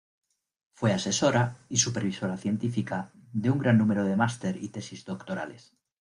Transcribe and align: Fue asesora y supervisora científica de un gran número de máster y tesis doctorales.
Fue 0.73 0.93
asesora 0.93 1.59
y 1.69 1.77
supervisora 1.77 2.35
científica 2.35 3.11
de 3.33 3.51
un 3.51 3.59
gran 3.59 3.77
número 3.77 4.03
de 4.03 4.15
máster 4.15 4.57
y 4.57 4.69
tesis 4.69 5.05
doctorales. 5.05 5.75